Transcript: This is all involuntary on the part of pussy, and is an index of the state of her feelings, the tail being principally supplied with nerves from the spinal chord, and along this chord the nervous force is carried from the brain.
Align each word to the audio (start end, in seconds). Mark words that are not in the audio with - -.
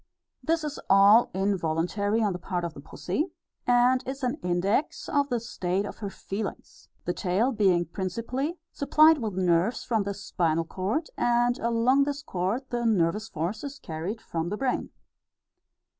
This 0.41 0.63
is 0.63 0.79
all 0.89 1.29
involuntary 1.31 2.23
on 2.23 2.33
the 2.33 2.39
part 2.39 2.63
of 2.63 2.73
pussy, 2.83 3.31
and 3.67 4.01
is 4.07 4.23
an 4.23 4.37
index 4.41 5.07
of 5.07 5.29
the 5.29 5.39
state 5.39 5.85
of 5.85 5.97
her 5.99 6.09
feelings, 6.09 6.89
the 7.05 7.13
tail 7.13 7.51
being 7.51 7.85
principally 7.85 8.57
supplied 8.71 9.19
with 9.19 9.35
nerves 9.35 9.83
from 9.83 10.01
the 10.01 10.15
spinal 10.15 10.65
chord, 10.65 11.11
and 11.19 11.59
along 11.59 12.05
this 12.05 12.23
chord 12.23 12.63
the 12.71 12.83
nervous 12.83 13.29
force 13.29 13.63
is 13.63 13.77
carried 13.77 14.21
from 14.21 14.49
the 14.49 14.57
brain. 14.57 14.89